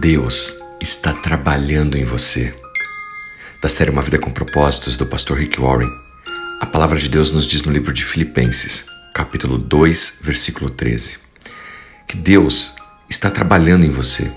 [0.00, 2.52] Deus está trabalhando em você.
[3.60, 5.90] Da série Uma Vida com Propósitos, do pastor Rick Warren,
[6.60, 8.84] a palavra de Deus nos diz no livro de Filipenses,
[9.14, 11.18] capítulo 2, versículo 13,
[12.08, 12.74] que Deus
[13.08, 14.32] está trabalhando em você,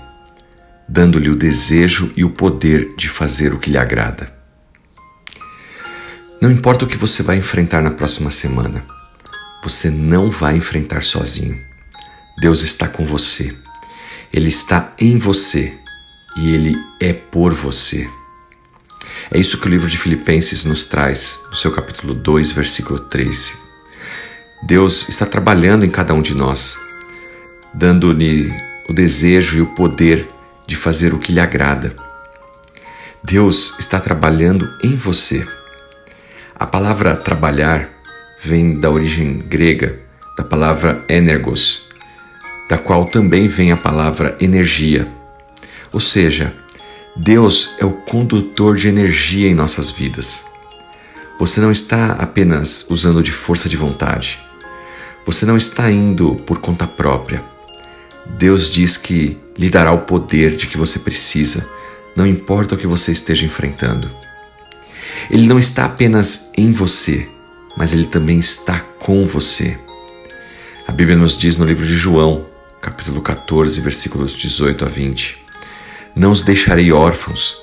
[0.88, 4.32] dando-lhe o desejo e o poder de fazer o que lhe agrada.
[6.40, 8.84] Não importa o que você vai enfrentar na próxima semana,
[9.64, 11.58] você não vai enfrentar sozinho.
[12.40, 13.56] Deus está com você
[14.36, 15.72] ele está em você
[16.36, 18.06] e ele é por você.
[19.30, 23.54] É isso que o livro de Filipenses nos traz, no seu capítulo 2, versículo 13.
[24.62, 26.76] Deus está trabalhando em cada um de nós,
[27.72, 28.52] dando-lhe
[28.90, 30.28] o desejo e o poder
[30.66, 31.96] de fazer o que lhe agrada.
[33.24, 35.48] Deus está trabalhando em você.
[36.54, 37.88] A palavra trabalhar
[38.38, 39.98] vem da origem grega,
[40.36, 41.85] da palavra energos,
[42.68, 45.06] da qual também vem a palavra energia.
[45.92, 46.54] Ou seja,
[47.14, 50.44] Deus é o condutor de energia em nossas vidas.
[51.38, 54.40] Você não está apenas usando de força de vontade.
[55.24, 57.42] Você não está indo por conta própria.
[58.38, 61.66] Deus diz que lhe dará o poder de que você precisa,
[62.14, 64.10] não importa o que você esteja enfrentando.
[65.30, 67.28] Ele não está apenas em você,
[67.76, 69.78] mas ele também está com você.
[70.86, 72.46] A Bíblia nos diz no livro de João,
[72.86, 75.44] capítulo 14, versículos 18 a 20.
[76.14, 77.56] Não os deixarei órfãos,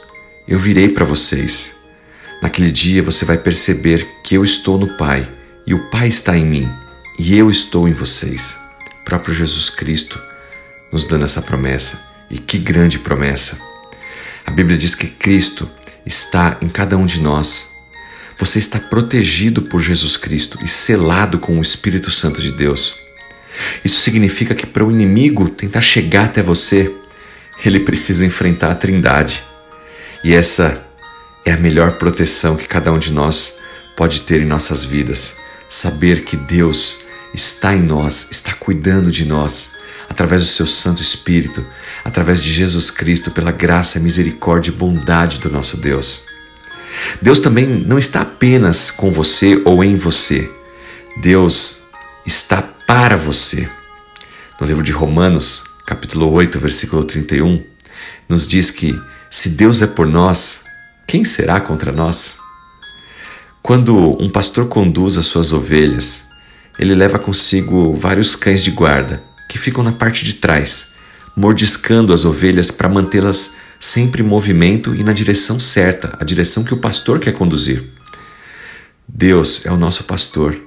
[0.46, 1.78] eu virei para vocês.
[2.42, 5.32] Naquele dia você vai perceber que eu estou no Pai
[5.66, 6.70] e o Pai está em mim
[7.18, 8.58] e eu estou em vocês.
[9.00, 10.22] O próprio Jesus Cristo
[10.92, 12.04] nos dando essa promessa.
[12.30, 13.62] E que grande promessa!
[14.46, 15.70] A Bíblia diz que Cristo
[16.06, 17.72] está em cada um de nós.
[18.38, 23.03] Você está protegido por Jesus Cristo e selado com o Espírito Santo de Deus.
[23.84, 26.94] Isso significa que para o inimigo tentar chegar até você,
[27.64, 29.44] ele precisa enfrentar a Trindade.
[30.24, 30.84] E essa
[31.46, 33.60] é a melhor proteção que cada um de nós
[33.96, 35.38] pode ter em nossas vidas.
[35.70, 37.00] Saber que Deus
[37.34, 39.72] está em nós, está cuidando de nós,
[40.10, 41.66] através do seu Santo Espírito,
[42.04, 46.26] através de Jesus Cristo, pela graça, misericórdia e bondade do nosso Deus.
[47.22, 50.50] Deus também não está apenas com você ou em você.
[51.22, 51.84] Deus
[52.26, 52.62] está
[52.96, 53.68] para você.
[54.62, 57.64] No livro de Romanos, capítulo 8, versículo 31,
[58.30, 58.96] nos diz que
[59.32, 60.66] se Deus é por nós,
[61.08, 62.36] quem será contra nós?
[63.64, 66.30] Quando um pastor conduz as suas ovelhas,
[66.78, 70.94] ele leva consigo vários cães de guarda que ficam na parte de trás,
[71.36, 76.76] mordiscando as ovelhas para mantê-las sempre em movimento e na direção certa, a direção que
[76.76, 77.84] o pastor quer conduzir.
[79.08, 80.63] Deus é o nosso pastor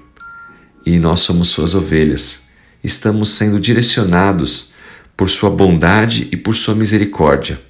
[0.86, 2.44] e nós somos suas ovelhas.
[2.82, 4.72] Estamos sendo direcionados
[5.16, 7.60] por sua bondade e por sua misericórdia.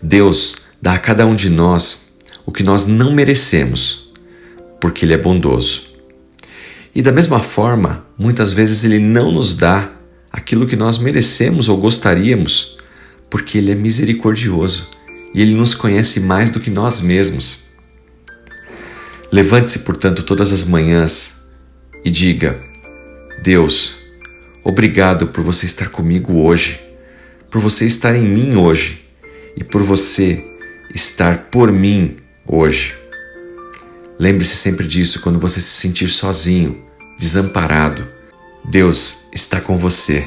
[0.00, 4.14] Deus dá a cada um de nós o que nós não merecemos,
[4.80, 5.88] porque Ele é bondoso.
[6.94, 9.92] E da mesma forma, muitas vezes Ele não nos dá
[10.32, 12.78] aquilo que nós merecemos ou gostaríamos,
[13.28, 14.90] porque Ele é misericordioso
[15.34, 17.68] e Ele nos conhece mais do que nós mesmos.
[19.30, 21.37] Levante-se, portanto, todas as manhãs
[22.08, 22.58] e diga:
[23.42, 23.98] Deus,
[24.64, 26.80] obrigado por você estar comigo hoje,
[27.50, 29.06] por você estar em mim hoje
[29.54, 30.42] e por você
[30.94, 32.96] estar por mim hoje.
[34.18, 36.82] Lembre-se sempre disso quando você se sentir sozinho,
[37.18, 38.08] desamparado.
[38.64, 40.26] Deus está com você.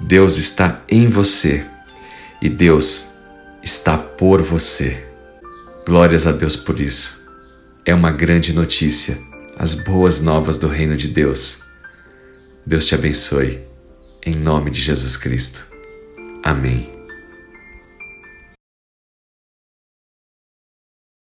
[0.00, 1.64] Deus está em você
[2.40, 3.10] e Deus
[3.62, 5.06] está por você.
[5.86, 7.30] Glórias a Deus por isso.
[7.84, 9.29] É uma grande notícia
[9.60, 11.58] as boas novas do reino de Deus.
[12.64, 13.60] Deus te abençoe,
[14.24, 15.66] em nome de Jesus Cristo.
[16.42, 16.99] Amém.